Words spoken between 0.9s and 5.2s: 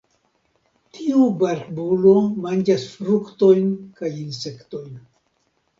Tiu barbulo manĝas fruktojn kaj insektojn.